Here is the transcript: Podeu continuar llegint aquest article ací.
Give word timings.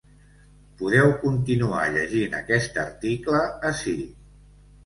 Podeu 0.79 1.09
continuar 1.25 1.83
llegint 1.97 2.35
aquest 2.39 2.81
article 2.87 3.43
ací. 3.73 3.97